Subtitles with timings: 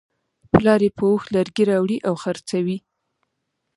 [0.53, 2.77] پلار یې په اوښ لرګي راوړي او خرڅوي.